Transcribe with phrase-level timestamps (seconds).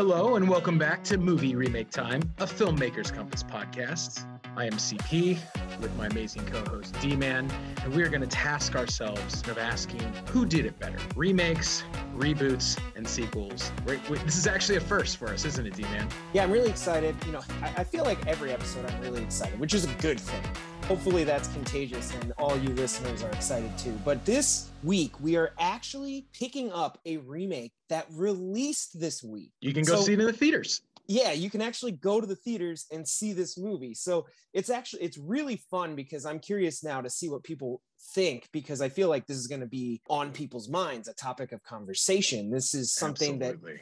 [0.00, 4.24] Hello, and welcome back to Movie Remake Time, a Filmmakers Compass podcast.
[4.56, 5.38] I am CP
[5.78, 7.50] with my amazing co host D Man,
[7.84, 10.00] and we are going to task ourselves of asking
[10.30, 11.84] who did it better remakes,
[12.16, 13.72] reboots, and sequels.
[13.84, 16.08] This is actually a first for us, isn't it, D Man?
[16.32, 17.14] Yeah, I'm really excited.
[17.26, 20.18] You know, I, I feel like every episode I'm really excited, which is a good
[20.18, 20.42] thing.
[20.90, 23.96] Hopefully that's contagious and all you listeners are excited too.
[24.04, 29.52] But this week we are actually picking up a remake that released this week.
[29.60, 30.82] You can go So- see it in the theaters.
[31.06, 35.02] yeah you can actually go to the theaters and see this movie so it's actually
[35.02, 37.82] it's really fun because i'm curious now to see what people
[38.14, 41.50] think because i feel like this is going to be on people's minds a topic
[41.52, 43.80] of conversation this is something that Absolutely.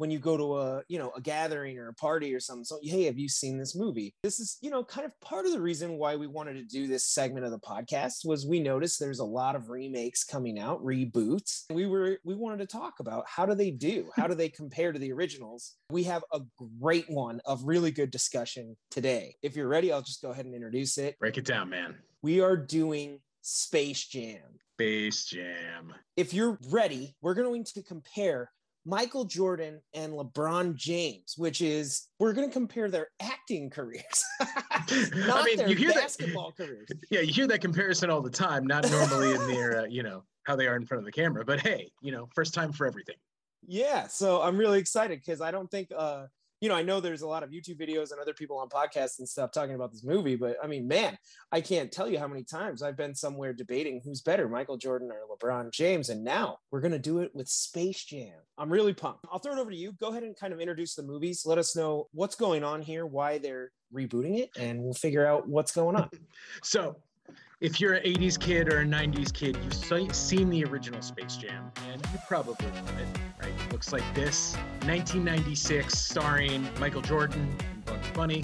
[0.00, 2.80] When you go to a you know a gathering or a party or something so
[2.82, 4.14] hey have you seen this movie?
[4.22, 6.86] This is you know kind of part of the reason why we wanted to do
[6.86, 10.82] this segment of the podcast was we noticed there's a lot of remakes coming out
[10.82, 11.64] reboots.
[11.70, 14.08] We were we wanted to talk about how do they do?
[14.16, 15.74] How do they compare to the originals?
[15.90, 16.40] We have a
[16.80, 19.36] great one of really good discussion today.
[19.42, 21.18] If you're ready i'll just go ahead and introduce it.
[21.18, 21.96] Break it down, man.
[22.22, 24.40] we are doing space jam.
[24.76, 25.92] Space Jam.
[26.16, 28.50] if you're ready, we're going to compare
[28.84, 34.24] Michael Jordan and LeBron James, which is we're going to compare their acting careers,
[35.14, 36.88] not mean, their you hear that- basketball careers.
[37.10, 40.24] Yeah, you hear that comparison all the time, not normally in their, uh, you know,
[40.44, 42.86] how they are in front of the camera, but hey, you know, first time for
[42.86, 43.16] everything.
[43.66, 46.26] Yeah, so I'm really excited because I don't think, uh,
[46.60, 49.18] you know, I know there's a lot of YouTube videos and other people on podcasts
[49.18, 51.16] and stuff talking about this movie, but I mean, man,
[51.52, 55.10] I can't tell you how many times I've been somewhere debating who's better, Michael Jordan
[55.10, 58.34] or LeBron James, and now we're gonna do it with Space Jam.
[58.58, 59.24] I'm really pumped.
[59.30, 59.92] I'll throw it over to you.
[59.92, 61.44] Go ahead and kind of introduce the movies.
[61.46, 65.48] Let us know what's going on here, why they're rebooting it, and we'll figure out
[65.48, 66.10] what's going on.
[66.62, 66.96] So,
[67.60, 71.70] if you're an 80s kid or a 90s kid, you've seen the original Space Jam,
[71.90, 73.52] and you probably know it, right?
[73.66, 74.54] It looks like this
[74.84, 78.42] 1996, starring Michael Jordan and Bugs Bunny.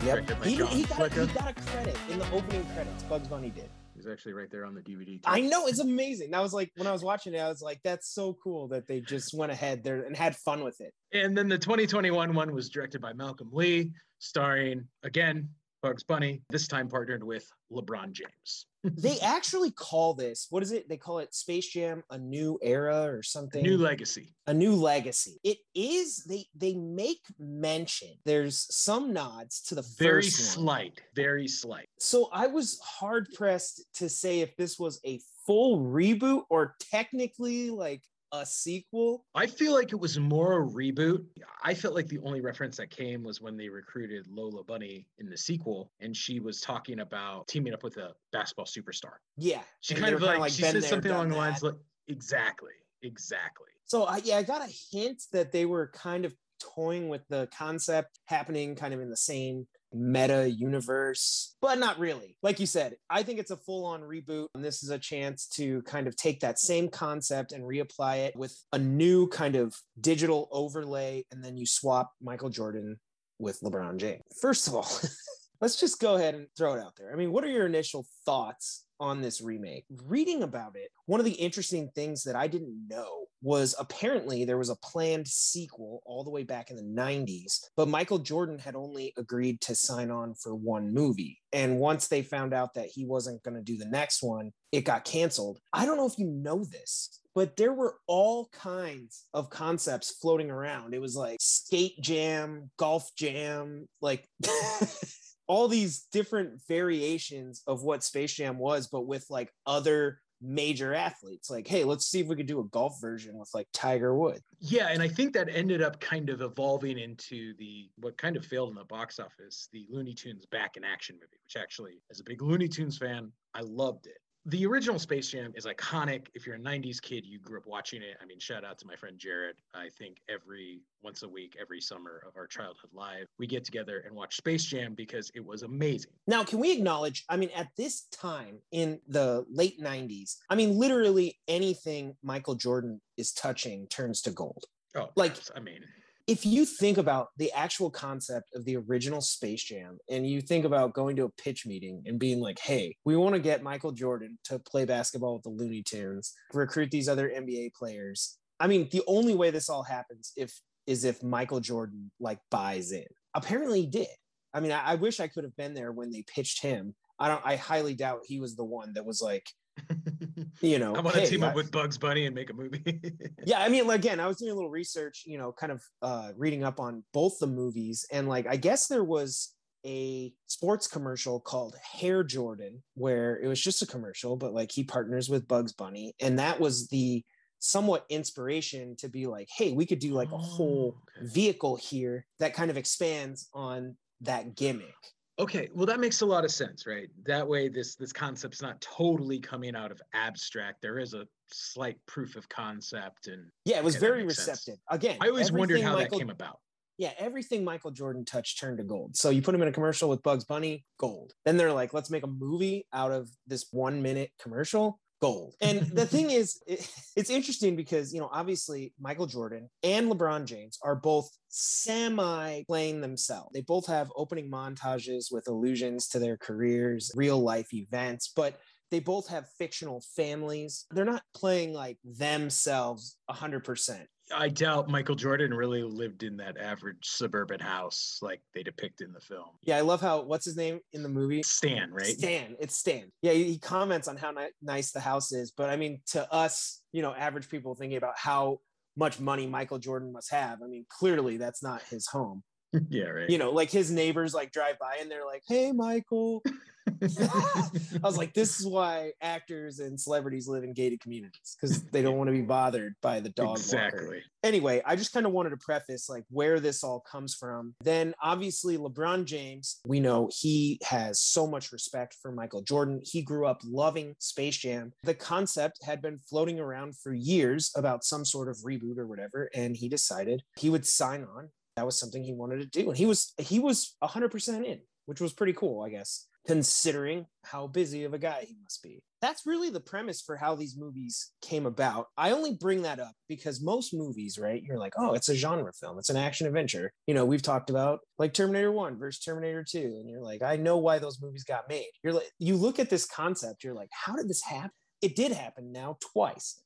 [0.00, 1.28] By He, he, got, Flicka.
[1.28, 3.02] he got a credit in the opening credits.
[3.04, 3.68] Bugs Bunny did.
[3.94, 5.14] He's actually right there on the DVD.
[5.14, 5.20] too.
[5.26, 6.30] I know it's amazing.
[6.30, 8.86] That was like when I was watching it, I was like, that's so cool that
[8.88, 10.92] they just went ahead there and had fun with it.
[11.12, 15.48] And then the 2021 one was directed by Malcolm Lee, starring again
[15.82, 18.66] Bugs Bunny, this time partnered with LeBron James.
[18.84, 20.88] They actually call this, what is it?
[20.88, 23.62] They call it Space Jam a new era or something.
[23.62, 24.34] New legacy.
[24.48, 25.38] a new legacy.
[25.44, 28.08] It is they they make mention.
[28.24, 30.64] There's some nods to the Very first one.
[30.66, 31.00] slight.
[31.14, 31.86] Very slight.
[32.00, 37.70] So I was hard pressed to say if this was a full reboot or technically
[37.70, 39.24] like a sequel.
[39.34, 41.24] I feel like it was more a reboot.
[41.62, 45.28] I felt like the only reference that came was when they recruited Lola Bunny in
[45.28, 49.14] the sequel, and she was talking about teaming up with a basketball superstar.
[49.36, 49.62] Yeah.
[49.80, 51.74] She kind of kinda like, she there, something along the lines like,
[52.08, 52.72] exactly,
[53.02, 53.68] exactly.
[53.84, 57.48] So I yeah, I got a hint that they were kind of toying with the
[57.56, 62.36] concept happening kind of in the same meta universe, but not really.
[62.42, 65.82] Like you said, I think it's a full-on reboot, and this is a chance to
[65.82, 70.48] kind of take that same concept and reapply it with a new kind of digital
[70.50, 72.98] overlay, and then you swap Michael Jordan
[73.38, 74.22] with LeBron James.
[74.40, 74.88] First of all,
[75.60, 77.12] let's just go ahead and throw it out there.
[77.12, 79.84] I mean, what are your initial thoughts on this remake?
[80.06, 84.56] Reading about it, one of the interesting things that I didn't know was apparently there
[84.56, 88.76] was a planned sequel all the way back in the 90s, but Michael Jordan had
[88.76, 91.40] only agreed to sign on for one movie.
[91.52, 94.84] And once they found out that he wasn't going to do the next one, it
[94.84, 95.58] got canceled.
[95.72, 100.50] I don't know if you know this, but there were all kinds of concepts floating
[100.50, 100.94] around.
[100.94, 104.24] It was like skate jam, golf jam, like
[105.52, 111.50] all these different variations of what Space Jam was, but with like other major athletes.
[111.50, 114.40] Like, hey, let's see if we could do a golf version with like Tiger Woods.
[114.60, 118.46] Yeah, and I think that ended up kind of evolving into the what kind of
[118.46, 122.18] failed in the box office, the Looney Tunes back in action movie, which actually, as
[122.18, 124.21] a big Looney Tunes fan, I loved it.
[124.44, 126.26] The original Space Jam is iconic.
[126.34, 128.16] If you're a 90s kid, you grew up watching it.
[128.20, 129.54] I mean, shout out to my friend Jared.
[129.72, 134.02] I think every once a week, every summer of our childhood live, we get together
[134.04, 136.10] and watch Space Jam because it was amazing.
[136.26, 137.24] Now, can we acknowledge?
[137.28, 143.00] I mean, at this time in the late 90s, I mean, literally anything Michael Jordan
[143.16, 144.64] is touching turns to gold.
[144.96, 145.84] Oh, Like- I mean,
[146.26, 150.64] if you think about the actual concept of the original Space Jam and you think
[150.64, 153.92] about going to a pitch meeting and being like, hey, we want to get Michael
[153.92, 158.38] Jordan to play basketball with the Looney Tunes, recruit these other NBA players.
[158.60, 162.92] I mean, the only way this all happens if is if Michael Jordan like buys
[162.92, 163.06] in.
[163.34, 164.08] Apparently he did.
[164.54, 166.94] I mean, I, I wish I could have been there when they pitched him.
[167.18, 169.46] I don't I highly doubt he was the one that was like,
[170.60, 172.54] you know, I want to hey, team up I- with Bugs Bunny and make a
[172.54, 172.82] movie.
[173.44, 176.30] yeah i mean again i was doing a little research you know kind of uh
[176.36, 179.54] reading up on both the movies and like i guess there was
[179.84, 184.84] a sports commercial called Hare Jordan where it was just a commercial but like he
[184.84, 187.24] partners with bugs bunny and that was the
[187.58, 191.32] somewhat inspiration to be like hey we could do like a whole Oh, okay.
[191.32, 194.94] vehicle here that kind of expands on that gimmick
[195.42, 197.08] Okay, well that makes a lot of sense, right?
[197.24, 200.82] That way this this concept's not totally coming out of abstract.
[200.82, 204.48] There is a slight proof of concept and yeah it was that very makes sense.
[204.66, 206.60] receptive again I always wondered how Michael- that came about.
[206.98, 209.16] yeah, everything Michael Jordan touched turned to gold.
[209.16, 211.32] So you put him in a commercial with Bugs Bunny, gold.
[211.44, 215.54] Then they're like, let's make a movie out of this one minute commercial, gold.
[215.62, 216.86] And the thing is, it,
[217.16, 223.00] it's interesting because, you know, obviously Michael Jordan and LeBron James are both semi playing
[223.00, 223.50] themselves.
[223.54, 228.58] They both have opening montages with allusions to their careers, real life events, but
[228.90, 230.84] they both have fictional families.
[230.90, 234.04] They're not playing like themselves 100%.
[234.34, 239.12] I doubt Michael Jordan really lived in that average suburban house like they depict in
[239.12, 239.48] the film.
[239.62, 241.42] Yeah, I love how what's his name in the movie?
[241.42, 242.18] Stan, right?
[242.18, 242.56] Stan.
[242.58, 243.12] It's Stan.
[243.22, 246.82] Yeah, he comments on how ni- nice the house is, but I mean, to us,
[246.92, 248.60] you know, average people thinking about how
[248.96, 250.58] much money Michael Jordan must have.
[250.62, 252.42] I mean, clearly that's not his home.
[252.88, 253.30] Yeah, right.
[253.30, 256.42] You know, like his neighbors like drive by and they're like, "Hey, Michael."
[257.02, 257.68] I
[258.02, 262.16] was like, "This is why actors and celebrities live in gated communities because they don't
[262.16, 264.22] want to be bothered by the dog walker." exactly.
[264.42, 267.74] anyway, I just kind of wanted to preface like where this all comes from.
[267.82, 273.00] Then obviously LeBron James, we know he has so much respect for Michael Jordan.
[273.04, 274.92] He grew up loving Space Jam.
[275.04, 279.50] The concept had been floating around for years about some sort of reboot or whatever
[279.54, 281.50] and he decided he would sign on.
[281.76, 285.20] That was something he wanted to do and he was he was 100% in, which
[285.20, 289.46] was pretty cool, I guess, considering how busy of a guy he must be that's
[289.46, 292.08] really the premise for how these movies came about.
[292.18, 294.60] I only bring that up because most movies, right?
[294.60, 296.92] You're like, oh, it's a genre film, it's an action adventure.
[297.06, 299.78] You know, we've talked about like Terminator 1 versus Terminator 2.
[299.78, 301.88] And you're like, I know why those movies got made.
[302.02, 304.72] You're like, you look at this concept, you're like, how did this happen?
[305.00, 306.60] It did happen now twice.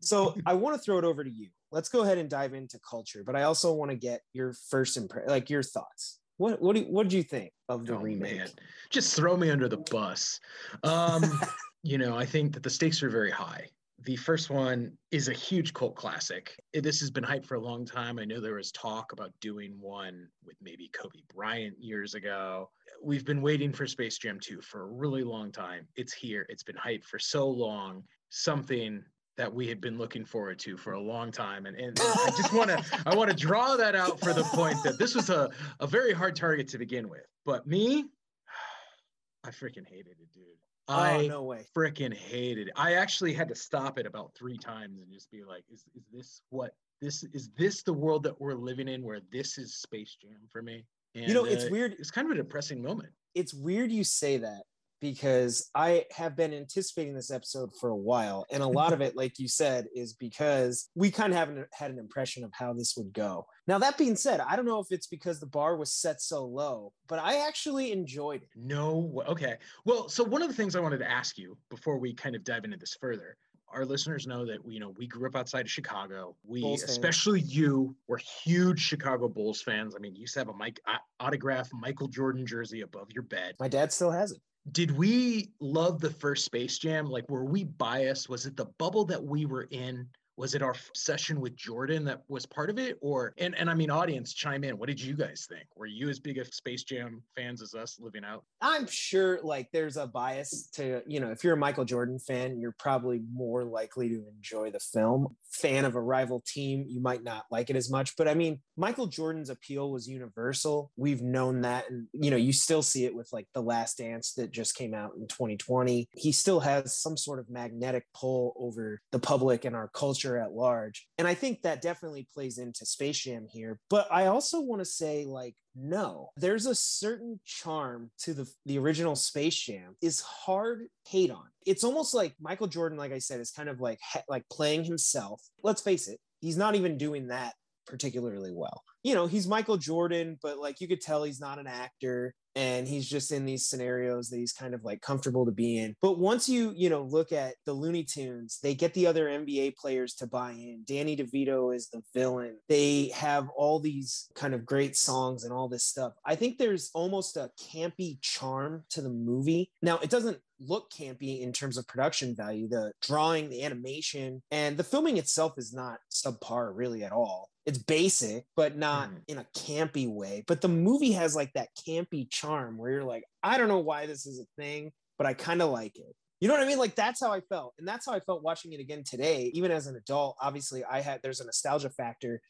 [0.00, 1.48] So I want to throw it over to you.
[1.72, 4.96] Let's go ahead and dive into culture, but I also want to get your first
[4.96, 6.18] impression, like your thoughts.
[6.36, 8.38] What what do you, what did you think of the Oh, remake?
[8.38, 8.48] man.
[8.88, 10.40] Just throw me under the bus.
[10.82, 11.22] Um,
[11.82, 13.66] you know, I think that the stakes are very high.
[14.04, 16.56] The first one is a huge cult classic.
[16.72, 18.18] This has been hyped for a long time.
[18.18, 22.70] I know there was talk about doing one with maybe Kobe Bryant years ago.
[23.04, 25.86] We've been waiting for Space Jam 2 for a really long time.
[25.96, 26.46] It's here.
[26.48, 28.02] It's been hyped for so long.
[28.30, 29.04] Something
[29.40, 31.64] that we had been looking forward to for a long time.
[31.64, 34.76] And, and I just want to I want to draw that out for the point
[34.84, 35.48] that this was a,
[35.80, 37.24] a very hard target to begin with.
[37.46, 38.04] But me,
[39.44, 40.44] I freaking hated it, dude.
[40.88, 41.64] oh I no way.
[41.74, 42.74] freaking hated it.
[42.76, 46.04] I actually had to stop it about three times and just be like, is, is
[46.12, 50.18] this what this is this the world that we're living in where this is Space
[50.20, 50.84] Jam for me?
[51.14, 51.96] And, You know, it's uh, weird.
[51.98, 53.08] It's kind of a depressing moment.
[53.34, 54.64] it's weird you say that
[55.00, 58.46] because I have been anticipating this episode for a while.
[58.50, 61.90] And a lot of it, like you said, is because we kind of haven't had
[61.90, 63.46] an impression of how this would go.
[63.66, 66.44] Now, that being said, I don't know if it's because the bar was set so
[66.44, 68.48] low, but I actually enjoyed it.
[68.54, 69.56] No, okay.
[69.84, 72.44] Well, so one of the things I wanted to ask you before we kind of
[72.44, 73.36] dive into this further,
[73.72, 76.36] our listeners know that you know we grew up outside of Chicago.
[76.44, 76.90] We, Bulls fans.
[76.90, 79.94] especially you, were huge Chicago Bulls fans.
[79.94, 83.22] I mean, you used to have a Mike a- autographed Michael Jordan jersey above your
[83.22, 83.54] bed.
[83.60, 84.40] My dad still has it.
[84.72, 87.06] Did we love the first Space Jam?
[87.10, 88.28] Like, were we biased?
[88.28, 90.08] Was it the bubble that we were in?
[90.36, 92.98] Was it our session with Jordan that was part of it?
[93.00, 94.78] Or and and I mean, audience, chime in.
[94.78, 95.66] What did you guys think?
[95.76, 98.44] Were you as big of Space Jam fans as us living out?
[98.60, 102.58] I'm sure like there's a bias to, you know, if you're a Michael Jordan fan,
[102.58, 105.36] you're probably more likely to enjoy the film.
[105.50, 108.16] Fan of a rival team, you might not like it as much.
[108.16, 110.90] But I mean, Michael Jordan's appeal was universal.
[110.96, 111.90] We've known that.
[111.90, 114.94] And, you know, you still see it with like The Last Dance that just came
[114.94, 116.08] out in 2020.
[116.16, 120.52] He still has some sort of magnetic pull over the public and our culture at
[120.52, 121.06] large.
[121.18, 123.78] And I think that definitely plays into Space Jam here.
[123.88, 128.78] But I also want to say, like, no, there's a certain charm to the the
[128.78, 131.46] original Space Jam is hard hate on.
[131.66, 135.42] It's almost like Michael Jordan, like I said, is kind of like like playing himself.
[135.62, 137.54] Let's face it, he's not even doing that
[137.86, 138.82] particularly well.
[139.02, 142.34] You know, he's Michael Jordan, but like you could tell he's not an actor.
[142.54, 145.94] And he's just in these scenarios that he's kind of like comfortable to be in.
[146.02, 149.76] But once you, you know, look at the Looney Tunes, they get the other NBA
[149.76, 150.82] players to buy in.
[150.86, 152.56] Danny DeVito is the villain.
[152.68, 156.12] They have all these kind of great songs and all this stuff.
[156.24, 159.70] I think there's almost a campy charm to the movie.
[159.82, 162.68] Now, it doesn't look campy in terms of production value.
[162.68, 167.50] The drawing, the animation, and the filming itself is not subpar really at all.
[167.70, 169.20] It's basic, but not mm.
[169.28, 170.42] in a campy way.
[170.48, 174.06] But the movie has like that campy charm where you're like, I don't know why
[174.06, 176.16] this is a thing, but I kind of like it.
[176.40, 176.80] You know what I mean?
[176.80, 177.74] Like that's how I felt.
[177.78, 179.52] And that's how I felt watching it again today.
[179.54, 182.40] Even as an adult, obviously I had there's a nostalgia factor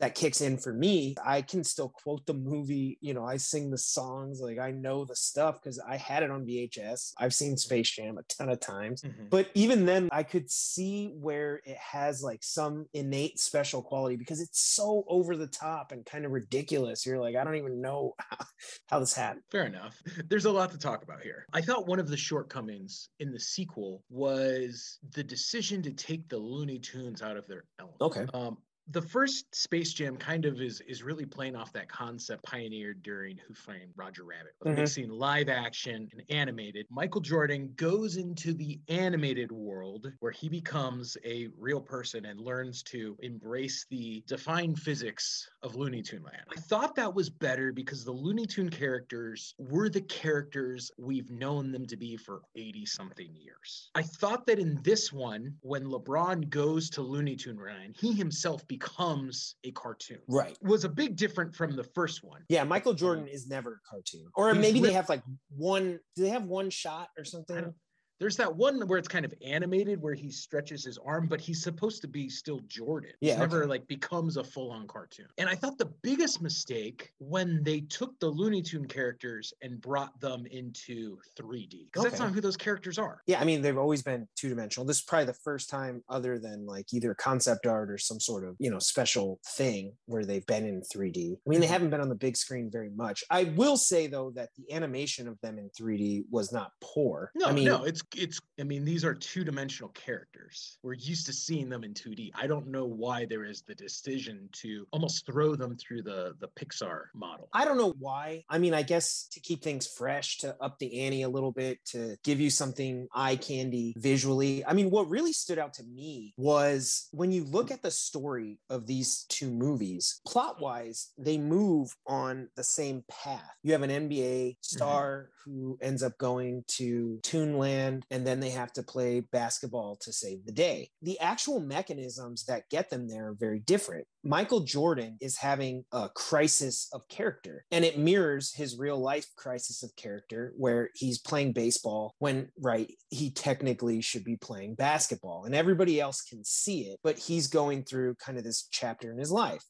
[0.00, 3.70] that kicks in for me i can still quote the movie you know i sing
[3.70, 7.56] the songs like i know the stuff because i had it on vhs i've seen
[7.56, 9.02] space jam a ton of times.
[9.02, 9.26] Mm-hmm.
[9.30, 14.40] but even then i could see where it has like some innate special quality because
[14.40, 17.06] it's so over the top and kind of ridiculous.
[17.06, 18.46] You're like i don't even know how,
[18.88, 19.42] how this happened.
[19.50, 20.00] Fair enough.
[20.28, 21.46] There's a lot to talk about here.
[21.52, 26.38] I thought one of the shortcomings in the sequel was the decision to take the
[26.38, 28.00] looney tunes out of their element.
[28.00, 28.26] Okay.
[28.34, 28.58] Um,
[28.90, 33.38] the first Space Jam kind of is is really playing off that concept pioneered during
[33.46, 34.76] Who Framed Roger Rabbit, mm-hmm.
[34.76, 36.86] mixing live action and animated.
[36.90, 42.82] Michael Jordan goes into the animated world where he becomes a real person and learns
[42.84, 46.44] to embrace the defined physics of Looney Tune Land.
[46.56, 51.72] I thought that was better because the Looney Tune characters were the characters we've known
[51.72, 53.90] them to be for 80 something years.
[53.94, 58.66] I thought that in this one, when LeBron goes to Looney Tune Land, he himself
[58.78, 60.18] becomes a cartoon.
[60.28, 60.56] Right.
[60.62, 62.42] Was a big different from the first one.
[62.48, 64.26] Yeah, Michael Jordan um, is never a cartoon.
[64.34, 65.22] Or He's maybe they have like
[65.56, 67.74] one do they have one shot or something?
[68.18, 71.62] There's that one where it's kind of animated where he stretches his arm, but he's
[71.62, 73.12] supposed to be still Jordan.
[73.20, 75.26] Yeah, never like becomes a full-on cartoon.
[75.38, 80.18] And I thought the biggest mistake when they took the Looney Tune characters and brought
[80.20, 81.86] them into 3D.
[81.86, 82.08] Because okay.
[82.08, 83.22] that's not who those characters are.
[83.26, 84.86] Yeah, I mean they've always been two-dimensional.
[84.86, 88.44] This is probably the first time other than like either concept art or some sort
[88.44, 91.16] of, you know, special thing where they've been in 3D.
[91.16, 91.72] I mean, they mm-hmm.
[91.72, 93.24] haven't been on the big screen very much.
[93.30, 97.30] I will say though that the animation of them in 3D was not poor.
[97.34, 100.78] No, I mean, no, it's it's i mean these are two-dimensional characters.
[100.82, 104.48] We're used to seeing them in 2d i don't know why there is the decision
[104.52, 107.48] to almost throw them through the the pixar model.
[107.52, 108.44] I don't know why.
[108.48, 111.84] I mean i guess to keep things fresh to up the ante a little bit
[111.86, 114.64] to give you something eye candy visually.
[114.64, 118.58] I mean what really stood out to me was when you look at the story
[118.70, 123.54] of these two movies plot wise they move on the same path.
[123.62, 124.52] You have an nba mm-hmm.
[124.60, 125.50] star mm-hmm.
[125.50, 130.44] who ends up going to toonland and then they have to play basketball to save
[130.44, 130.90] the day.
[131.02, 134.06] The actual mechanisms that get them there are very different.
[134.24, 139.82] Michael Jordan is having a crisis of character, and it mirrors his real life crisis
[139.82, 145.54] of character where he's playing baseball when, right, he technically should be playing basketball, and
[145.54, 149.30] everybody else can see it, but he's going through kind of this chapter in his
[149.30, 149.62] life.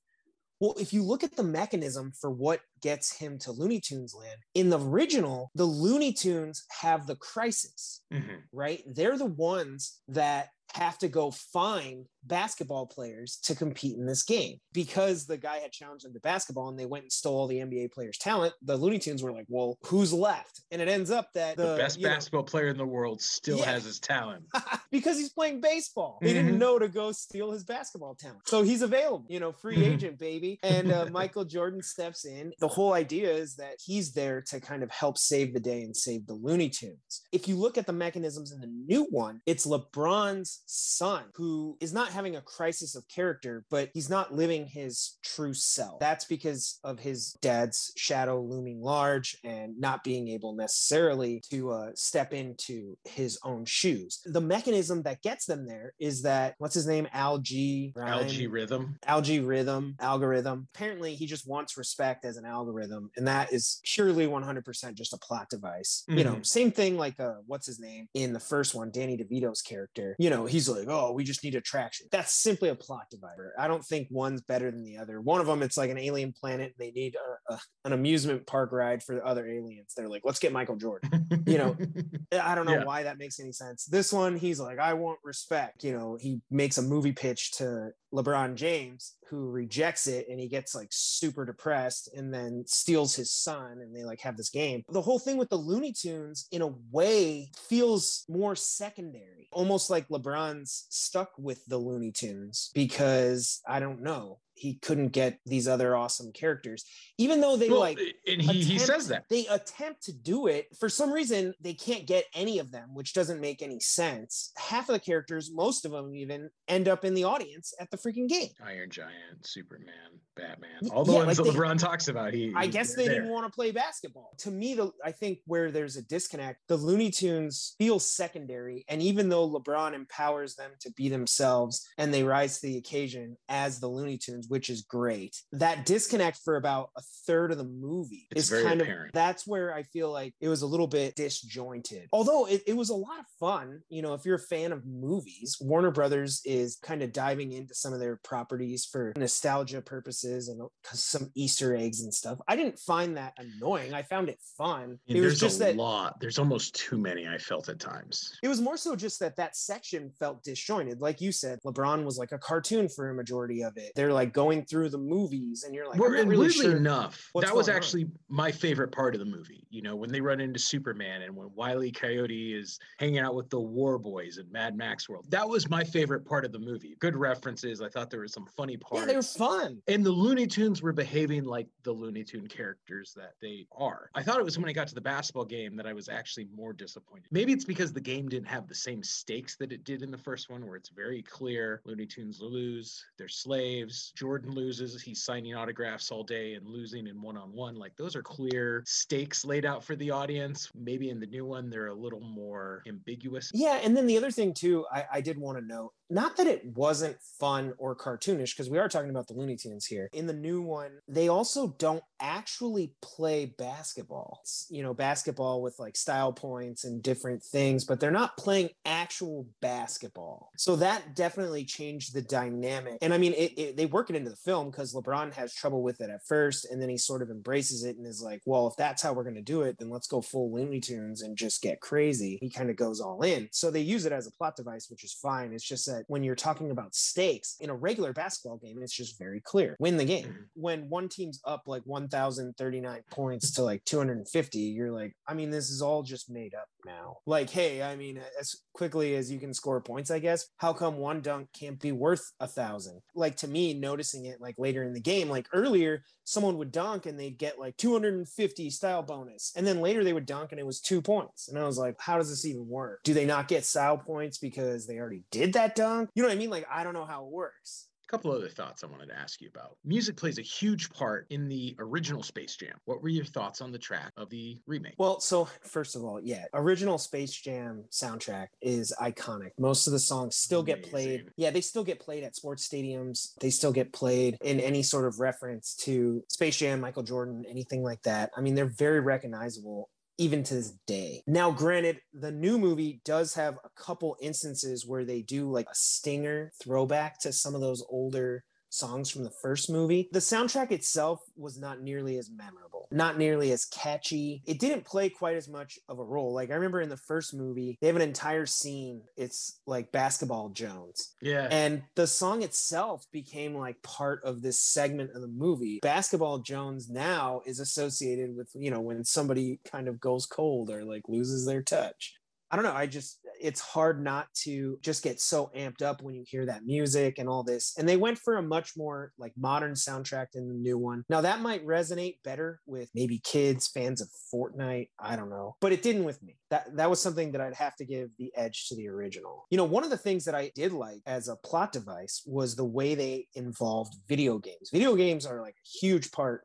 [0.61, 4.41] Well, if you look at the mechanism for what gets him to Looney Tunes land,
[4.55, 8.37] in the original, the Looney Tunes have the crisis, mm-hmm.
[8.53, 8.83] right?
[8.87, 14.59] They're the ones that have to go find basketball players to compete in this game
[14.73, 17.59] because the guy had challenged them to basketball and they went and stole all the
[17.59, 18.53] NBA players' talent.
[18.63, 21.77] The Looney Tunes were like, "Well, who's left?" And it ends up that the, the
[21.77, 23.67] best basketball know, player in the world still yeah.
[23.67, 24.45] has his talent
[24.91, 26.19] because he's playing baseball.
[26.21, 26.47] They mm-hmm.
[26.47, 29.27] didn't know to go steal his basketball talent, so he's available.
[29.29, 29.95] You know, free mm-hmm.
[29.95, 30.59] agent baby.
[30.63, 32.53] And uh, Michael Jordan steps in.
[32.59, 35.97] The whole idea is that he's there to kind of help save the day and
[35.97, 37.23] save the Looney Tunes.
[37.33, 41.93] If you look at the mechanisms in the new one, it's LeBron's son who is
[41.93, 46.01] not having a crisis of character, but he's not living his true self.
[46.01, 51.91] That's because of his dad's shadow looming large and not being able necessarily to uh,
[51.95, 54.21] step into his own shoes.
[54.25, 57.09] The mechanism that gets them there is that what's his name?
[57.13, 57.95] Al-G.
[57.97, 58.99] Al-G Rhythm.
[59.07, 59.97] Al-G Rhythm.
[60.01, 60.69] Algorithm.
[60.75, 65.19] Apparently, he just wants respect as an algorithm, and that is purely 100% just a
[65.19, 66.05] plot device.
[66.09, 66.19] Mm-hmm.
[66.19, 66.43] You know, mm-hmm.
[66.43, 70.17] same thing like uh, what's his name in the first one, Danny DeVito's character.
[70.19, 72.07] You know, he's like, oh, we just need attraction.
[72.11, 73.53] That's simply a plot divider.
[73.59, 75.21] I don't think one's better than the other.
[75.21, 76.75] One of them, it's like an alien planet.
[76.79, 79.93] They need a, a, an amusement park ride for the other aliens.
[79.97, 81.29] They're like, let's get Michael Jordan.
[81.47, 81.77] you know,
[82.33, 82.85] I don't know yeah.
[82.85, 83.85] why that makes any sense.
[83.85, 85.85] This one, he's like, I want respect.
[85.85, 90.49] You know, he makes a movie pitch to LeBron James, who rejects it and he
[90.49, 94.83] gets like super depressed and then steals his son and they like have this game.
[94.91, 100.09] The whole thing with the Looney Tunes, in a way, feels more secondary, almost like
[100.09, 105.95] LeBron's stuck with the Looney Tunes because I don't know he couldn't get these other
[105.95, 106.85] awesome characters,
[107.19, 109.25] even though they Well, like and he, he says that.
[109.29, 113.13] they attempt to do it for some reason they can't get any of them which
[113.15, 117.15] doesn't make any sense half of the characters most of them even end up in
[117.15, 119.13] the audience at the freaking game Iron Giant,
[119.45, 119.93] Superman,
[120.37, 122.33] Batman, all the yeah, ones like that they- LeBron talks about.
[122.33, 123.17] He, I guess they there.
[123.17, 124.33] didn't want to play basketball.
[124.39, 128.85] To me, the I think where there's a disconnect, the Looney Tunes feel secondary.
[128.89, 133.37] And even though LeBron empowers them to be themselves and they rise to the occasion
[133.49, 137.65] as the Looney Tunes, which is great, that disconnect for about a third of the
[137.65, 139.09] movie It's is very kind apparent.
[139.09, 142.09] of that's where I feel like it was a little bit disjointed.
[142.13, 143.81] Although it, it was a lot of fun.
[143.89, 147.75] You know, if you're a fan of movies, Warner Brothers is kind of diving into
[147.75, 150.61] some of their properties for nostalgia purposes and
[150.93, 152.39] some Easter eggs and stuff.
[152.49, 153.95] I didn't find that annoying.
[153.95, 154.99] I found it fun.
[155.09, 156.21] And it was there's just a that lot.
[156.21, 157.27] There's almost too many.
[157.27, 158.33] I felt at times.
[158.43, 161.01] it was more so just that that section felt disjointed.
[161.01, 163.93] Like you said, LeBron was like a cartoon for a majority of it.
[163.95, 166.77] They're like going through the movies, and you're like, Well, really weirdly sure.
[166.77, 167.77] enough, that was going on.
[167.77, 169.67] actually my favorite part of the movie.
[169.71, 173.51] You know, when they run into Superman and when Wiley Coyote is hanging out with
[173.51, 175.27] the War Boys in Mad Max World.
[175.31, 176.97] That was my favorite part of the movie.
[177.01, 177.81] Good references.
[177.83, 179.01] I thought there were some funny parts.
[179.01, 179.83] yeah, they were fun.
[179.89, 184.11] And the Looney Tunes were behaving like the Looney Tune characters that they are.
[184.15, 186.49] I thought it was when I got to the basketball game that I was actually
[186.55, 187.27] more disappointed.
[187.31, 190.19] Maybe it's because the game didn't have the same stakes that it did in the
[190.19, 194.13] first one, where it's very clear Looney Tunes lose, they're slaves.
[194.27, 197.77] Jordan loses, he's signing autographs all day and losing in one on one.
[197.77, 200.69] Like those are clear stakes laid out for the audience.
[200.75, 203.53] Maybe in the new one, they're a little more ambiguous.
[203.55, 206.47] Yeah, and then the other thing too, I, I did want to note, not that
[206.47, 210.09] it wasn't fun or cartoonish, because we are talking about the Looney Tunes here.
[210.13, 214.41] In the new one, they also don't actually play basketball.
[214.43, 218.71] It's, you know, basketball with like style points and different things, but they're not playing
[218.85, 220.51] actual basketball.
[220.57, 222.99] So that definitely changed the dynamic.
[223.03, 225.83] And I mean, it, it, they work it into the film because LeBron has trouble
[225.83, 228.67] with it at first, and then he sort of embraces it and is like, well,
[228.67, 231.37] if that's how we're going to do it, then let's go full Looney Tunes and
[231.37, 232.39] just get crazy.
[232.41, 233.49] He kind of goes all in.
[233.53, 235.53] So they use it as a plot device, which is fine.
[235.53, 239.19] It's just that when you're talking about stakes in a regular basketball game, it's just
[239.19, 240.27] very clear win the game.
[240.27, 240.49] Mhm.
[240.55, 245.71] When one team's up like 1,039 points to like 250, you're like, I mean, this
[245.71, 247.19] is all just made up now.
[247.27, 250.97] Like, hey, I mean, as quickly as you can score points, I guess, how come
[250.99, 253.01] one dunk can't be worth a thousand?
[253.15, 257.07] Like to me, noticing it like later in the game, like earlier, someone would dunk
[257.07, 259.53] and they'd get like 250 style bonus.
[259.57, 261.49] And then later they would dunk and it was two points.
[261.49, 263.01] And I was like, how does this even work?
[263.05, 266.11] Do they not get style points because they already did that dunk?
[266.15, 266.51] You know what I mean?
[266.51, 267.87] Like, I don't know how it works.
[268.09, 269.79] A couple other thoughts I wanted to ask you about.
[269.85, 272.77] Music plays a huge part in the original Space Jam.
[272.85, 274.95] What were your thoughts on the track of the remake?
[274.97, 279.51] Well, so first of all, yeah, original Space Jam soundtrack is iconic.
[279.59, 281.31] Most of the songs still get played.
[281.37, 283.33] Yeah, they still get played at sports stadiums.
[283.41, 287.83] They still get played in any sort of reference to Space Jam, Michael Jordan, anything
[287.83, 288.31] like that.
[288.37, 291.23] I mean, they're very recognizable even to this day.
[291.27, 295.75] Now, granted, the new movie does have a couple instances where they do like a
[295.75, 300.09] stinger throwback to some of those older songs from the first movie.
[300.13, 304.43] The soundtrack itself was not nearly as memorable, not nearly as catchy.
[304.47, 306.33] It didn't play quite as much of a role.
[306.35, 309.03] Like I remember in the first movie, they have an entire scene.
[309.17, 311.15] It's like Basketball Jones.
[311.21, 311.49] yeah.
[311.51, 315.79] And the song itself became like part of this segment of the movie.
[315.83, 320.85] Basketball Jones now is associated with, you know, when somebody kind of goes cold or
[320.85, 322.15] like loses their touch.
[322.51, 322.73] I don't know.
[322.73, 326.65] I just, it's hard not to just get so amped up when you hear that
[326.65, 327.75] music and all this.
[327.79, 331.05] And they went for a much more like modern soundtrack than the new one.
[331.09, 334.89] Now, that might resonate better with maybe kids, fans of Fortnite.
[334.99, 335.57] I don't know.
[335.61, 336.37] But it didn't with me.
[336.51, 339.47] That, that was something that I'd have to give the edge to the original.
[339.51, 342.55] You know, one of the things that I did like as a plot device was
[342.55, 344.71] the way they involved video games.
[344.73, 346.43] Video games are like a huge part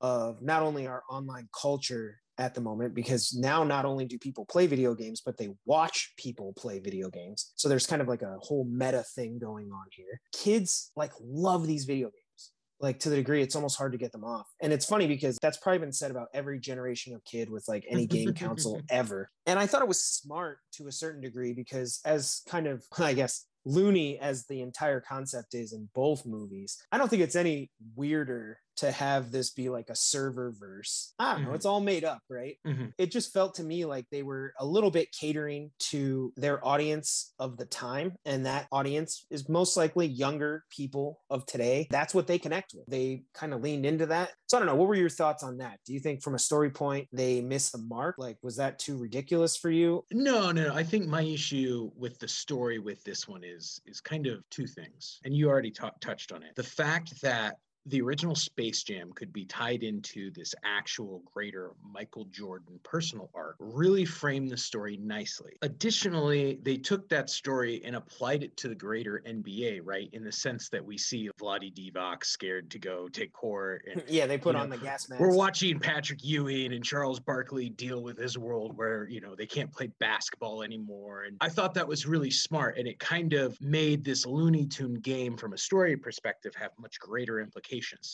[0.00, 4.44] of not only our online culture at the moment because now not only do people
[4.44, 7.52] play video games but they watch people play video games.
[7.54, 10.20] So there's kind of like a whole meta thing going on here.
[10.32, 12.50] Kids like love these video games.
[12.80, 14.48] Like to the degree it's almost hard to get them off.
[14.60, 17.84] And it's funny because that's probably been said about every generation of kid with like
[17.88, 19.30] any game console ever.
[19.46, 23.12] And i thought it was smart to a certain degree because as kind of i
[23.12, 27.70] guess loony as the entire concept is in both movies i don't think it's any
[27.94, 31.12] weirder to have this be like a Serververse.
[31.18, 31.54] I don't know, Mhm.
[31.54, 32.58] it's all made up, right?
[32.66, 32.92] Mhm.
[32.98, 37.34] It just felt to me like they were a little bit catering to their audience
[37.38, 38.16] of the time.
[38.24, 41.86] And that audience is most likely younger people of today.
[41.90, 42.86] That's what they connect with.
[42.86, 44.32] They kind of leaned into that.
[44.46, 44.74] So I don't know.
[44.76, 45.80] What were your thoughts on that?
[45.84, 48.16] Do you think from a story point they missed the mark?
[48.18, 50.04] Like, was that too ridiculous for you?
[50.12, 50.74] No, no, no.
[50.74, 54.66] I think my issue with the story with this one is is kind of two
[54.66, 56.54] things, and you already ta- touched on it.
[56.54, 57.56] The fact that
[57.86, 63.56] the original Space Jam could be tied into this actual greater Michael Jordan personal arc
[63.58, 65.54] really framed the story nicely.
[65.62, 70.08] Additionally, they took that story and applied it to the greater NBA, right?
[70.12, 74.26] In the sense that we see Vlade Divac scared to go take court and yeah,
[74.26, 75.20] they put on know, the gas mask.
[75.20, 79.46] we're watching Patrick Ewing and Charles Barkley deal with this world where, you know, they
[79.46, 81.24] can't play basketball anymore.
[81.24, 82.78] And I thought that was really smart.
[82.78, 87.00] And it kind of made this Looney Tune game from a story perspective have much
[87.00, 87.71] greater implications.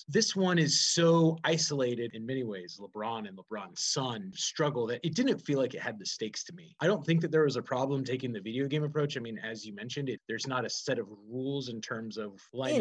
[0.09, 2.81] This one is so isolated in many ways.
[2.81, 6.53] LeBron and LeBron's son struggle that it didn't feel like it had the stakes to
[6.55, 6.77] me.
[6.81, 9.17] I don't think that there was a problem taking the video game approach.
[9.17, 12.41] I mean, as you mentioned, it there's not a set of rules in terms of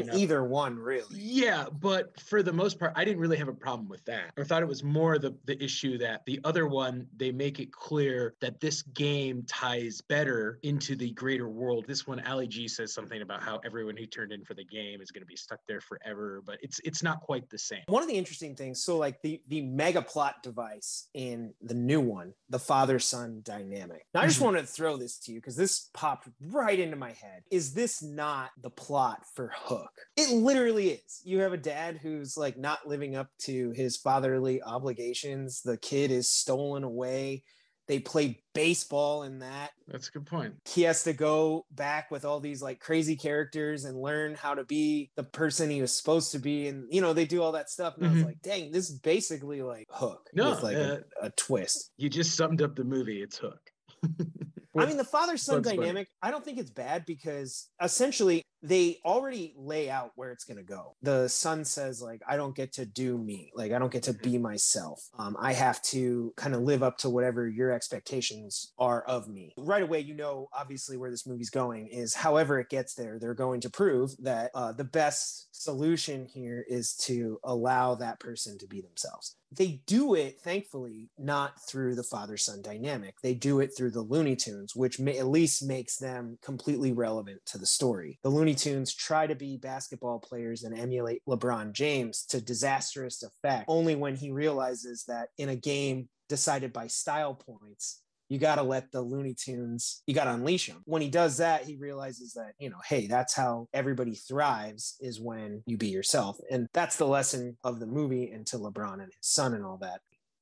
[0.09, 1.05] up either one, really.
[1.19, 4.31] yeah, but for the most part, I didn't really have a problem with that.
[4.37, 7.71] I thought it was more the the issue that the other one they make it
[7.71, 11.85] clear that this game ties better into the greater world.
[11.87, 15.11] This one, Al-G says something about how everyone who turned in for the game is
[15.11, 17.81] going to be stuck there forever, but it's it's not quite the same.
[17.87, 22.01] One of the interesting things, so like the the mega plot device in the new
[22.01, 24.05] one, the father son dynamic.
[24.13, 24.43] Now, I just Mhm.
[24.45, 27.43] wanted to throw this to you because this popped right into my head.
[27.51, 29.91] Is this not the plot for Hook?
[30.17, 31.21] It literally is.
[31.23, 35.61] You have a dad who's like not living up to his fatherly obligations.
[35.61, 37.43] The kid is stolen away.
[37.87, 40.55] They play baseball in that That's a good point.
[40.65, 44.63] he has to go back with all these like crazy characters and learn how to
[44.65, 47.69] be the person he was supposed to be and you know they do all that
[47.69, 48.25] stuff and i was Mhm.
[48.25, 52.09] like dang this is basically like hook No, with like uh, a, a twist You
[52.09, 53.21] just summed up the movie.
[53.21, 53.59] It's Hook.
[54.77, 59.53] i mean the father son dynamic i don't think it's bad because essentially they already
[59.55, 60.95] lay out where it's going to go.
[61.01, 63.51] The son says like i don't get to do me.
[63.55, 65.01] Like i don't get to be myself.
[65.17, 69.53] Um, i have to kind of live up to whatever your expectations are of me.
[69.57, 73.33] Right away you know obviously where this movie's going is however it gets there they're
[73.33, 78.67] going to prove that uh, the best solution here is to allow that person to
[78.67, 79.35] be themselves.
[79.51, 83.15] They do it thankfully not through the father son dynamic.
[83.23, 87.41] They do it through the looney tunes which may, at least makes them completely relevant
[87.47, 88.19] to the story.
[88.23, 93.65] The looney tunes try to be basketball players and emulate lebron james to disastrous effect
[93.67, 98.63] only when he realizes that in a game decided by style points you got to
[98.63, 100.81] let the Looney Tunes, you got to unleash them.
[100.85, 105.19] When he does that, he realizes that, you know, hey, that's how everybody thrives is
[105.19, 106.37] when you be yourself.
[106.51, 109.77] And that's the lesson of the movie and to LeBron and his son and all
[109.81, 110.01] that.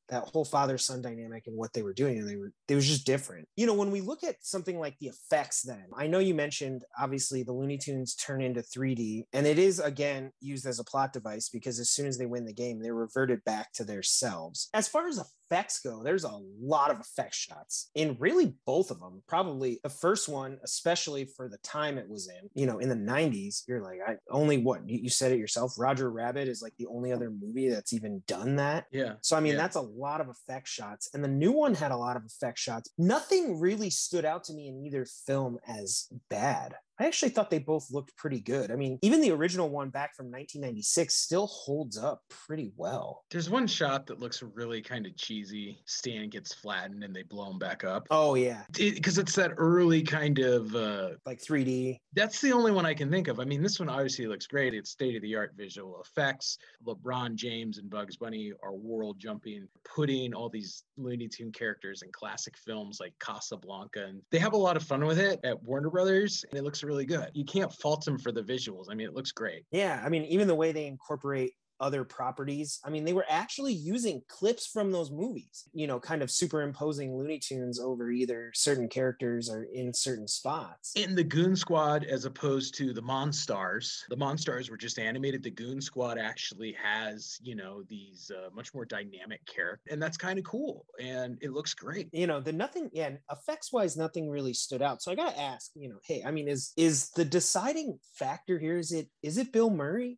[0.09, 2.87] That whole father son dynamic and what they were doing, and they were, it was
[2.87, 3.47] just different.
[3.55, 6.83] You know, when we look at something like the effects, then I know you mentioned
[7.01, 11.11] obviously the Looney Tunes turn into 3D, and it is again used as a plot
[11.11, 14.69] device because as soon as they win the game, they're reverted back to their selves.
[14.75, 15.17] As far as
[15.49, 19.21] effects go, there's a lot of effect shots in really both of them.
[19.27, 22.95] Probably the first one, especially for the time it was in, you know, in the
[22.95, 25.75] 90s, you're like, I only what you you said it yourself.
[25.77, 28.85] Roger Rabbit is like the only other movie that's even done that.
[28.91, 29.13] Yeah.
[29.21, 29.59] So I mean, Yeah.
[29.59, 32.57] that's a lot of effect shots, and the new one had a lot of effect
[32.57, 32.89] shots.
[32.97, 36.75] Nothing really stood out to me in either film as bad.
[36.99, 38.71] I actually thought they both looked pretty good.
[38.71, 43.23] I mean, even the original one back from 1996 still holds up pretty well.
[43.31, 45.81] There's one shot that looks really kind of cheesy.
[45.85, 48.07] Stan gets flattened and they blow him back up.
[48.11, 51.97] Oh yeah, Because it's that early kind of uh, like 3D.
[52.13, 53.39] that's the only one I can think of.
[53.39, 54.73] I mean, this one obviously looks great.
[54.73, 56.57] It's state of the art visual effects.
[56.85, 62.11] LeBron James and Bugs Bunny are world jumping, putting all these Looney Tune characters in
[62.11, 64.05] classic films like Casablanca.
[64.05, 66.83] And they have a lot of fun with it at Warner Brothers, and it looks
[66.85, 67.29] really good.
[67.33, 68.85] You can't fault them for the visuals.
[68.89, 69.65] I mean, it looks great.
[69.71, 72.79] Yeah, I mean, even the way they incorporate other properties.
[72.83, 77.15] I mean, they were actually using clips from those movies, you know, kind of superimposing
[77.15, 80.93] Looney Tunes over either certain characters or in certain spots.
[80.95, 85.43] In the Goon Squad, as opposed to the Monstars, the Monstars were just animated.
[85.43, 90.17] The Goon Squad actually has, you know, these uh, much more dynamic characters, and that's
[90.17, 90.85] kind of cool.
[90.99, 92.09] And it looks great.
[92.11, 95.71] you know the nothing yeah effects wise nothing really stood out so i gotta ask
[95.75, 99.51] you know hey i mean is is the deciding factor here is it is it
[99.51, 100.17] bill murray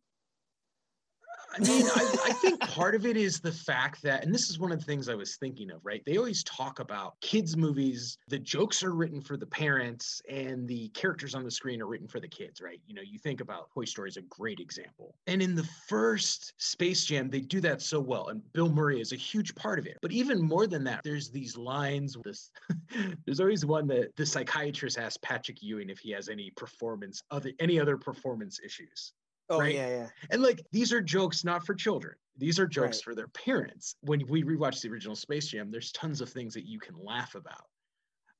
[1.54, 4.58] I mean, I, I, think part of it is the fact that, and this is
[4.58, 6.02] one of the things I was thinking of, right?
[6.04, 10.88] They always talk about kids' movies, the jokes are written for the parents and the
[10.90, 12.80] characters on the screen are written for the kids, right?
[12.86, 15.14] You know, you think about Toy Story is a great example.
[15.26, 18.28] And in the first Space Jam, they do that so well.
[18.28, 19.98] And Bill Murray is a huge part of it.
[20.02, 22.16] But even more than that, there's these lines.
[22.24, 22.50] This,
[23.26, 27.52] there's always one that the psychiatrist asks Patrick Ewing if he has any performance, other
[27.58, 29.12] any other performance issues.
[29.50, 29.74] Oh right?
[29.74, 30.08] yeah, yeah.
[30.30, 32.14] And like these are jokes not for children.
[32.36, 33.04] These are jokes right.
[33.04, 33.96] for their parents.
[34.02, 37.34] When we rewatch the original Space Jam, there's tons of things that you can laugh
[37.34, 37.64] about.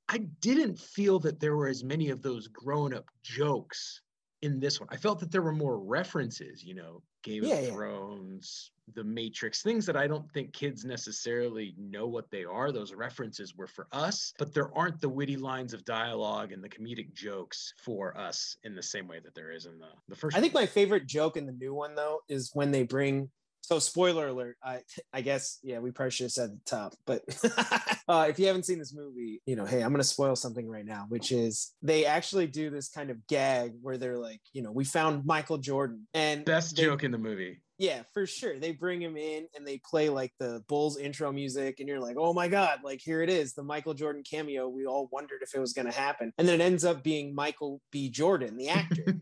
[0.07, 4.01] I didn't feel that there were as many of those grown-up jokes
[4.41, 4.89] in this one.
[4.91, 7.71] I felt that there were more references, you know, Game yeah, of yeah.
[7.71, 12.71] Thrones, The Matrix, things that I don't think kids necessarily know what they are.
[12.71, 16.69] Those references were for us, but there aren't the witty lines of dialogue and the
[16.69, 20.35] comedic jokes for us in the same way that there is in the, the first
[20.35, 20.43] I one.
[20.43, 23.29] think my favorite joke in the new one though is when they bring
[23.61, 24.79] so spoiler alert i
[25.13, 27.21] i guess yeah we probably should have said the top but
[28.07, 30.85] uh, if you haven't seen this movie you know hey i'm gonna spoil something right
[30.85, 34.71] now which is they actually do this kind of gag where they're like you know
[34.71, 38.59] we found michael jordan and best they, joke in the movie yeah, for sure.
[38.59, 42.17] They bring him in and they play like the Bulls intro music, and you're like,
[42.19, 44.67] oh my God, like here it is, the Michael Jordan cameo.
[44.67, 46.33] We all wondered if it was going to happen.
[46.37, 48.09] And then it ends up being Michael B.
[48.09, 49.15] Jordan, the actor.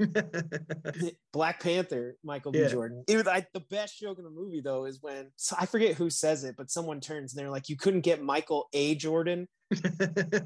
[1.34, 2.66] Black Panther, Michael yeah.
[2.66, 2.72] B.
[2.72, 3.04] Jordan.
[3.08, 5.96] It was I, the best joke in the movie, though, is when so I forget
[5.96, 8.96] who says it, but someone turns and they're like, you couldn't get Michael A.
[8.96, 9.48] Jordan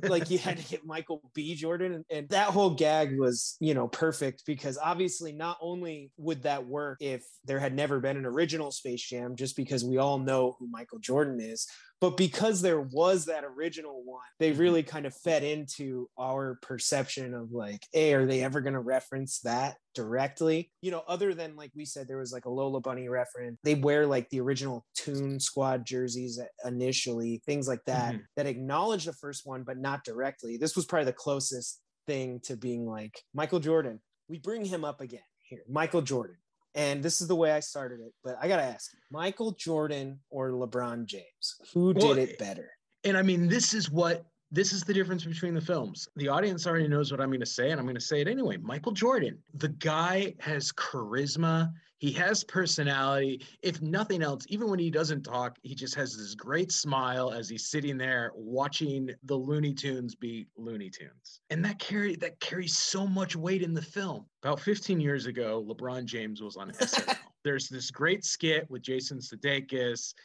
[0.04, 1.56] like you had to get Michael B.
[1.56, 1.94] Jordan.
[1.94, 6.66] And, and, that whole gag was, you know, perfect because obviously not only would that
[6.66, 10.56] work if there had never been an original Space Jam, just because we all know
[10.60, 11.68] who Michael Jordan is,
[12.02, 14.60] but because there was that original one, they mm-hmm.
[14.60, 18.80] really kind of fed into our perception of like, hey, are they ever going to
[18.80, 20.72] reference that directly?
[20.82, 23.60] You know, other than like we said, there was like a Lola Bunny reference.
[23.64, 28.24] They wear like the original Toon Squad jerseys initially, things like that, mm-hmm.
[28.36, 30.58] that acknowledge the first one, but not directly.
[30.58, 34.00] This was probably the closest thing to being like Michael Jordan.
[34.28, 35.62] We bring him up again here.
[35.70, 36.38] Michael Jordan
[36.76, 40.20] and this is the way I started it, but I got to ask Michael Jordan
[40.30, 41.56] or LeBron James?
[41.74, 42.70] Who did well, it eh, better?
[43.04, 46.08] And I mean, this is what this is the difference between the films.
[46.18, 48.28] The audience already knows what I'm going to say, and I'm going to say it
[48.28, 48.58] anyway.
[48.58, 51.72] Michael Jordan, the guy has charisma.
[52.02, 53.46] He has personality.
[53.62, 57.48] If nothing else, even when he doesn't talk, he just has this great smile as
[57.48, 61.42] he's sitting there watching the Looney Tunes be Looney Tunes.
[61.52, 64.26] And that carry that carries so much weight in the film.
[64.42, 67.18] About 15 years ago, LeBron James was on SNL.
[67.44, 70.16] There's this great skit with Jason Sudeikis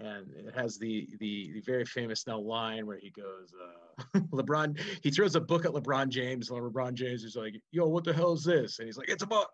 [0.00, 3.85] and it has the the, the very famous now line where he goes, uh,
[4.32, 8.04] LeBron, he throws a book at LeBron James, and LeBron James is like, "Yo, what
[8.04, 9.50] the hell is this?" And he's like, "It's a book."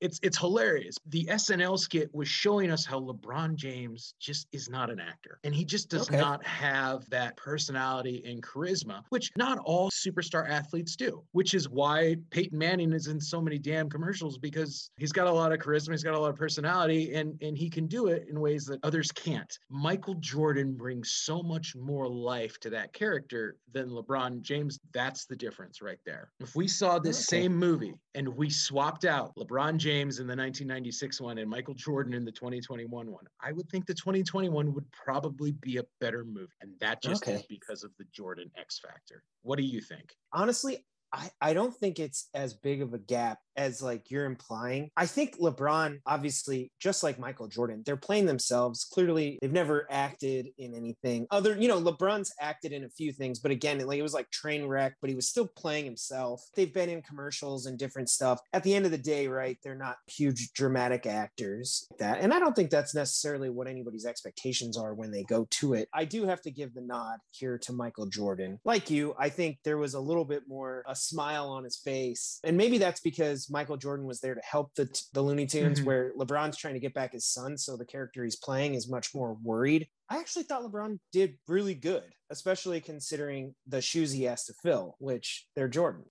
[0.00, 0.96] It's it's hilarious.
[1.06, 5.54] The SNL skit was showing us how LeBron James just is not an actor, and
[5.54, 6.18] he just does okay.
[6.18, 11.22] not have that personality and charisma, which not all superstar athletes do.
[11.32, 15.32] Which is why Peyton Manning is in so many damn commercials because he's got a
[15.32, 18.26] lot of charisma, he's got a lot of personality, and and he can do it
[18.30, 19.58] in ways that others can't.
[19.68, 24.78] Michael Jordan brings so much more life to that character than LeBron James.
[24.92, 26.30] That's the difference right there.
[26.40, 27.42] If we saw this okay.
[27.42, 32.14] same movie and we swapped out LeBron James in the 1996 one and Michael Jordan
[32.14, 36.52] in the 2021 one, I would think the 2021 would probably be a better movie.
[36.60, 37.34] And that just okay.
[37.34, 39.22] is because of the Jordan X factor.
[39.42, 40.14] What do you think?
[40.32, 44.90] Honestly, I, I don't think it's as big of a gap as like you're implying.
[44.96, 48.84] I think LeBron, obviously, just like Michael Jordan, they're playing themselves.
[48.84, 51.56] Clearly, they've never acted in anything other.
[51.56, 54.66] You know, LeBron's acted in a few things, but again, like it was like train
[54.66, 56.42] wreck, but he was still playing himself.
[56.54, 58.40] They've been in commercials and different stuff.
[58.52, 62.20] At the end of the day, right, they're not huge dramatic actors like that.
[62.20, 65.88] And I don't think that's necessarily what anybody's expectations are when they go to it.
[65.92, 68.58] I do have to give the nod here to Michael Jordan.
[68.64, 72.38] Like you, I think there was a little bit more a smile on his face.
[72.44, 75.86] And maybe that's because Michael Jordan was there to help the the Looney Tunes, mm-hmm.
[75.86, 79.14] where LeBron's trying to get back his son, so the character he's playing is much
[79.14, 79.88] more worried.
[80.08, 84.96] I actually thought LeBron did really good, especially considering the shoes he has to fill,
[84.98, 86.04] which they're Jordan.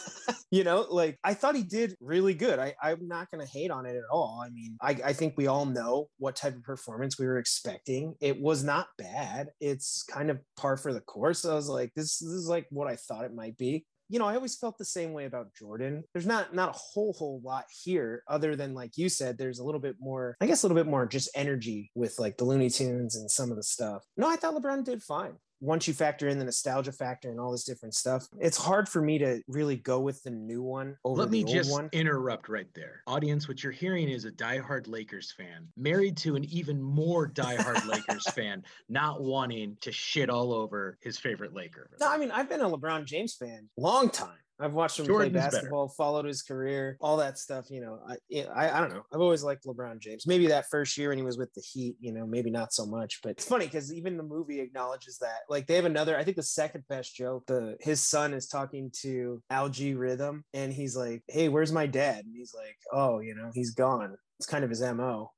[0.50, 2.58] you know, like I thought he did really good.
[2.58, 4.42] I, I'm not going to hate on it at all.
[4.44, 8.14] I mean, I, I think we all know what type of performance we were expecting.
[8.20, 9.48] It was not bad.
[9.60, 11.44] It's kind of par for the course.
[11.44, 14.26] I was like, this, this is like what I thought it might be you know,
[14.26, 16.04] I always felt the same way about Jordan.
[16.12, 19.64] There's not not a whole whole lot here, other than like you said, there's a
[19.64, 22.70] little bit more, I guess, a little bit more just energy with like the Looney
[22.70, 24.04] Tunes and some of the stuff.
[24.16, 25.34] No, I thought LeBron did fine.
[25.60, 29.00] Once you factor in the nostalgia factor and all this different stuff, it's hard for
[29.00, 31.88] me to really go with the new one over Let me the just old one.
[31.92, 33.02] interrupt right there.
[33.06, 37.86] Audience, what you're hearing is a diehard Lakers fan married to an even more diehard
[37.88, 41.88] Lakers fan, not wanting to shit all over his favorite Laker.
[42.00, 44.36] No, I mean, I've been a LeBron James fan long time.
[44.58, 45.50] I've watched him Jordan's play better.
[45.50, 47.66] basketball, followed his career, all that stuff.
[47.70, 49.02] You know, I, I I don't know.
[49.12, 50.26] I've always liked LeBron James.
[50.26, 52.86] Maybe that first year when he was with the Heat, you know, maybe not so
[52.86, 53.20] much.
[53.22, 55.40] But it's funny because even the movie acknowledges that.
[55.48, 56.16] Like they have another.
[56.16, 57.44] I think the second best joke.
[57.46, 62.24] The his son is talking to Al-G Rhythm, and he's like, "Hey, where's my dad?"
[62.24, 65.30] And he's like, "Oh, you know, he's gone." It's kind of his mo.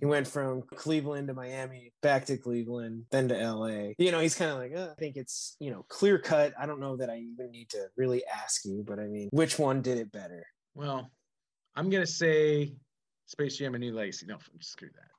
[0.00, 3.92] He went from Cleveland to Miami, back to Cleveland, then to LA.
[3.98, 6.52] You know, he's kind of like, uh, I think it's, you know, clear cut.
[6.58, 9.58] I don't know that I even need to really ask you, but I mean, which
[9.58, 10.44] one did it better?
[10.74, 11.10] Well,
[11.74, 12.74] I'm gonna say
[13.26, 14.26] Space Jam: and New Legacy.
[14.26, 15.17] No, screw that.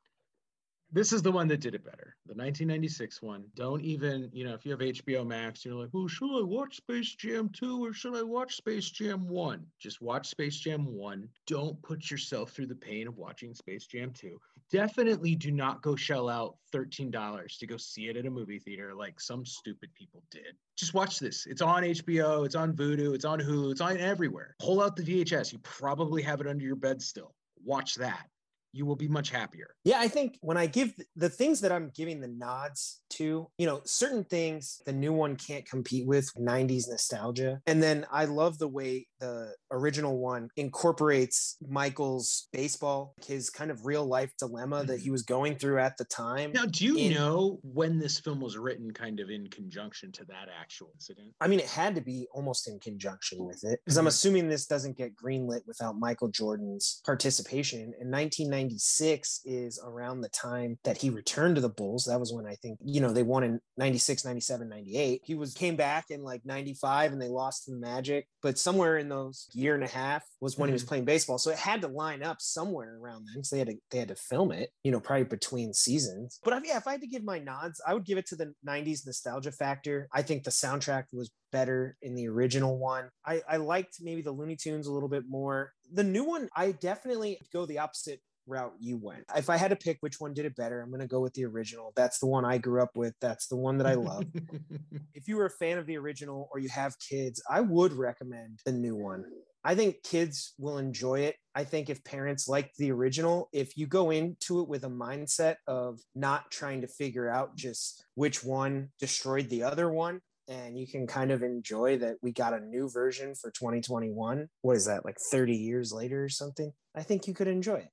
[0.91, 2.15] This is the one that did it better.
[2.25, 3.45] The 1996 one.
[3.55, 6.77] Don't even, you know, if you have HBO Max, you're like, oh, should I watch
[6.77, 9.65] Space Jam 2 or should I watch Space Jam 1?
[9.77, 11.29] Just watch Space Jam 1.
[11.45, 14.39] Don't put yourself through the pain of watching Space Jam 2.
[14.71, 18.95] Definitely do not go shell out $13 to go see it at a movie theater
[18.95, 20.55] like some stupid people did.
[20.75, 21.45] Just watch this.
[21.45, 24.55] It's on HBO, it's on Vudu, it's on Hulu, it's on everywhere.
[24.59, 25.53] Pull out the VHS.
[25.53, 27.35] You probably have it under your bed still.
[27.63, 28.27] Watch that.
[28.71, 29.75] You will be much happier.
[29.83, 33.65] Yeah, I think when I give the things that I'm giving the nods to, you
[33.65, 37.61] know, certain things the new one can't compete with 90s nostalgia.
[37.65, 43.85] And then I love the way the original one incorporates Michael's baseball, his kind of
[43.85, 46.51] real life dilemma that he was going through at the time.
[46.53, 50.25] Now, do you in- know when this film was written kind of in conjunction to
[50.25, 51.33] that actual incident?
[51.41, 54.09] I mean, it had to be almost in conjunction with it because I'm Mhm.
[54.09, 57.93] assuming this doesn't get greenlit without Michael Jordan's participation.
[57.99, 62.05] And 1996 is around the time that he returned to the Bulls.
[62.05, 65.21] That was when I think, you know, they won in 96, 97, 98.
[65.25, 68.27] He was came back in like 95 and they lost to the Magic.
[68.41, 70.89] But somewhere in those year and a half was when he was mm-hmm.
[70.89, 71.37] playing baseball.
[71.37, 73.43] So it had to line up somewhere around then.
[73.43, 76.39] So they had to they had to film it, you know, probably between seasons.
[76.43, 78.35] But if, yeah, if I had to give my nods, I would give it to
[78.35, 80.07] the 90s nostalgia factor.
[80.13, 83.09] I think the soundtrack was better in the original one.
[83.25, 85.73] I, I liked maybe the Looney Tunes a little bit more.
[85.91, 89.23] The new one, I definitely go the opposite route you went.
[89.35, 91.33] If I had to pick which one did it better, I'm going to go with
[91.33, 91.93] the original.
[91.95, 93.13] That's the one I grew up with.
[93.21, 94.25] That's the one that I love.
[95.13, 98.59] if you were a fan of the original or you have kids, I would recommend
[98.65, 99.25] the new one.
[99.63, 101.35] I think kids will enjoy it.
[101.53, 105.55] I think if parents like the original, if you go into it with a mindset
[105.67, 110.87] of not trying to figure out just which one destroyed the other one, and you
[110.87, 114.49] can kind of enjoy that we got a new version for 2021.
[114.61, 116.73] What is that, like 30 years later or something?
[116.95, 117.89] I think you could enjoy it.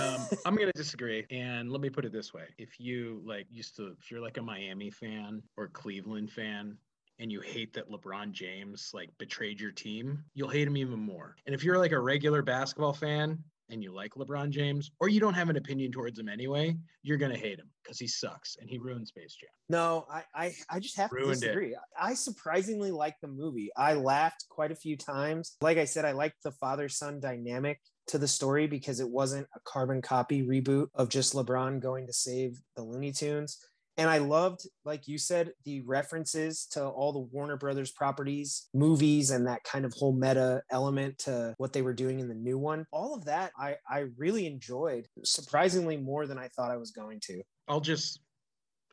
[0.00, 3.76] Um, I'm gonna disagree, and let me put it this way: if you like used
[3.76, 6.76] to, if you're like a Miami fan or Cleveland fan,
[7.18, 11.36] and you hate that LeBron James like betrayed your team, you'll hate him even more.
[11.46, 13.38] And if you're like a regular basketball fan
[13.68, 17.18] and you like LeBron James, or you don't have an opinion towards him anyway, you're
[17.18, 19.50] gonna hate him because he sucks and he ruined Space Jam.
[19.68, 21.46] No, I, I, I just have to Ruined it.
[21.46, 21.76] disagree.
[21.98, 23.70] I surprisingly like the movie.
[23.76, 25.56] I laughed quite a few times.
[25.60, 29.46] Like I said, I liked the father son dynamic to the story because it wasn't
[29.54, 33.58] a carbon copy reboot of just LeBron going to save the Looney Tunes.
[33.96, 39.30] And I loved, like you said, the references to all the Warner Brothers properties, movies,
[39.30, 42.56] and that kind of whole meta element to what they were doing in the new
[42.56, 42.86] one.
[42.92, 47.20] All of that I, I really enjoyed, surprisingly more than I thought I was going
[47.24, 47.42] to.
[47.68, 48.20] I'll just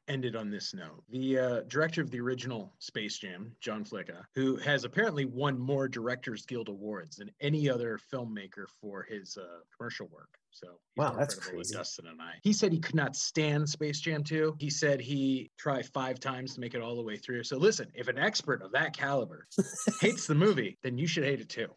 [0.08, 1.04] end it on this note.
[1.10, 5.88] The uh, director of the original Space Jam, Joe Pytka, who has apparently won more
[5.88, 10.30] Directors Guild awards than any other filmmaker for his uh, commercial work.
[10.52, 11.76] So he's Wow, that's crazy.
[11.76, 12.34] Dustin and I.
[12.42, 14.56] He said he could not stand Space Jam 2.
[14.60, 17.44] He said he tried five times to make it all the way through.
[17.44, 19.46] So listen, if an expert of that caliber
[20.02, 21.68] hates the movie, then you should hate it too.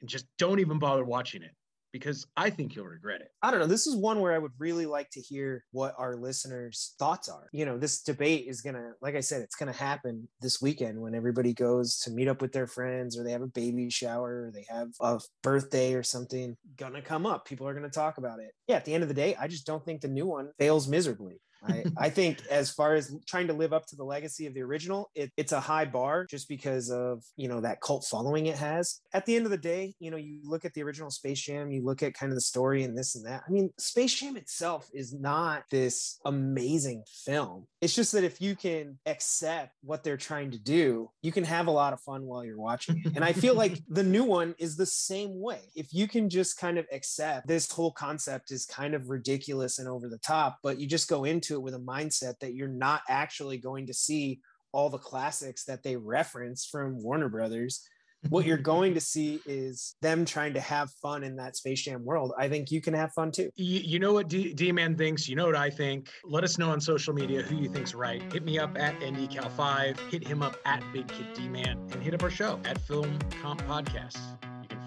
[0.00, 1.52] And just don't even bother watching it
[1.94, 3.28] because I think you'll regret it.
[3.40, 3.66] I don't know.
[3.66, 7.48] This is one where I would really like to hear what our listeners' thoughts are.
[7.52, 10.60] You know, this debate is going to, like I said, it's going to happen this
[10.60, 13.90] weekend when everybody goes to meet up with their friends or they have a baby
[13.90, 16.56] shower or they have a birthday or something.
[16.76, 17.46] Going to come up.
[17.46, 18.50] People are going to talk about it.
[18.66, 20.88] Yeah, at the end of the day, I just don't think the new one fails
[20.88, 21.40] miserably.
[21.66, 24.62] I, I think as far as trying to live up to the legacy of the
[24.62, 28.56] original, it, it's a high bar just because of you know that cult following it
[28.56, 29.00] has.
[29.12, 31.70] At the end of the day, you know, you look at the original Space Jam,
[31.70, 33.42] you look at kind of the story and this and that.
[33.46, 37.66] I mean, Space Jam itself is not this amazing film.
[37.80, 41.66] It's just that if you can accept what they're trying to do, you can have
[41.66, 43.12] a lot of fun while you're watching it.
[43.14, 45.60] And I feel like the new one is the same way.
[45.74, 49.88] If you can just kind of accept this whole concept is kind of ridiculous and
[49.88, 52.68] over the top, but you just go into into it with a mindset that you're
[52.68, 54.40] not actually going to see
[54.72, 57.88] all the classics that they reference from Warner Brothers
[58.30, 62.02] what you're going to see is them trying to have fun in that Space Jam
[62.04, 62.32] world.
[62.38, 63.50] I think you can have fun too.
[63.54, 65.28] You, you know what D Man thinks.
[65.28, 66.08] You know what I think.
[66.24, 68.22] Let us know on social media who you think's right.
[68.32, 70.10] Hit me up at NDCal5.
[70.10, 73.18] Hit him up at Big Kid D Man, and hit up our show at Film
[73.42, 74.18] Comp Podcast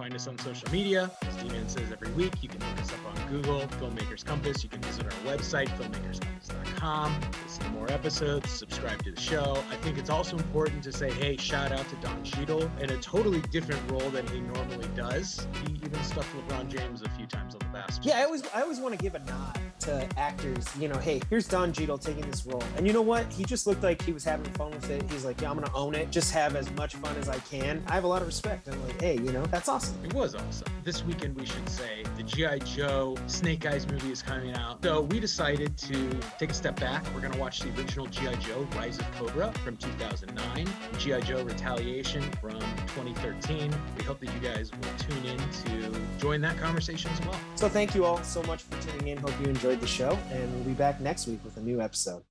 [0.07, 1.11] find us on social media.
[1.27, 4.63] As D-Man says every week, you can look us up on Google, Filmmakers Compass.
[4.63, 9.61] You can visit our website, filmmakerscompass.com, listen to more episodes, subscribe to the show.
[9.69, 12.97] I think it's also important to say, hey, shout out to Don Cheadle in a
[12.97, 15.45] totally different role than he normally does.
[15.65, 17.66] He even stuffed LeBron James a few times on
[18.01, 20.65] Yeah, I always, I always want to give a nod to actors.
[20.77, 22.63] You know, hey, here's Don Cheadle taking this role.
[22.75, 23.31] And you know what?
[23.31, 25.09] He just looked like he was having fun with it.
[25.11, 26.11] He's like, yeah, I'm going to own it.
[26.11, 27.83] Just have as much fun as I can.
[27.87, 28.67] I have a lot of respect.
[28.67, 29.97] I'm like, hey, you know, that's awesome.
[30.03, 30.67] It was awesome.
[30.83, 32.59] This weekend, we should say the G.I.
[32.59, 34.83] Joe Snake Eyes movie is coming out.
[34.83, 37.05] So we decided to take a step back.
[37.13, 38.35] We're going to watch the original G.I.
[38.35, 40.67] Joe Rise of Cobra from 2009,
[40.97, 41.19] G.I.
[41.21, 43.73] Joe Retaliation from 2013.
[43.97, 47.39] We hope that you guys will tune in to join that conversation as well.
[47.67, 49.17] So thank you all so much for tuning in.
[49.17, 52.23] Hope you enjoyed the show, and we'll be back next week with a new episode.